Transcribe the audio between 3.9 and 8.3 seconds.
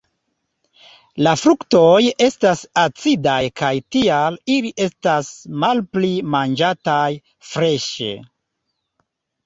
tial ili estas malpli manĝataj freŝe.